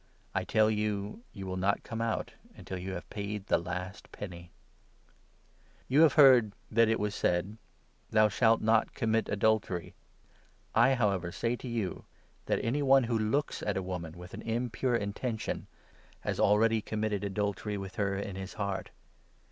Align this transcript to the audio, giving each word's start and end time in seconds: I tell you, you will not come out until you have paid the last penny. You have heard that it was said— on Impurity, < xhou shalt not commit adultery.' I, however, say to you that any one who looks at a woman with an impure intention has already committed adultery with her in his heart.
I 0.33 0.43
tell 0.45 0.71
you, 0.71 1.21
you 1.31 1.45
will 1.45 1.57
not 1.57 1.83
come 1.83 2.01
out 2.01 2.33
until 2.57 2.79
you 2.79 2.93
have 2.93 3.07
paid 3.11 3.45
the 3.45 3.59
last 3.59 4.11
penny. 4.11 4.49
You 5.87 6.01
have 6.01 6.13
heard 6.13 6.53
that 6.71 6.89
it 6.89 6.99
was 6.99 7.13
said— 7.13 7.45
on 7.45 7.51
Impurity, 7.51 7.59
< 7.83 8.11
xhou 8.17 8.31
shalt 8.31 8.61
not 8.61 8.95
commit 8.95 9.29
adultery.' 9.29 9.93
I, 10.73 10.95
however, 10.95 11.31
say 11.31 11.55
to 11.55 11.67
you 11.67 12.05
that 12.47 12.65
any 12.65 12.81
one 12.81 13.03
who 13.03 13.19
looks 13.19 13.61
at 13.61 13.77
a 13.77 13.83
woman 13.83 14.13
with 14.17 14.33
an 14.33 14.41
impure 14.41 14.95
intention 14.95 15.67
has 16.21 16.39
already 16.39 16.81
committed 16.81 17.23
adultery 17.23 17.77
with 17.77 17.97
her 17.97 18.15
in 18.17 18.35
his 18.35 18.53
heart. 18.55 18.89